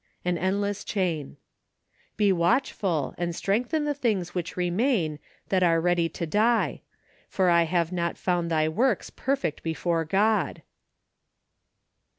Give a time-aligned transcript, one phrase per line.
[0.25, 1.37] An Endless Chain.
[2.17, 6.81] "Be watchful, and strengthen the things which remain, that are ready to die:
[7.29, 10.63] for I have not found thy works perfect before God."